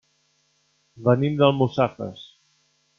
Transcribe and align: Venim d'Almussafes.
Venim 1.09 1.37
d'Almussafes. 1.43 2.29